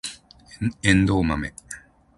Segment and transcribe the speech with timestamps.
[0.81, 1.53] エンドウマメ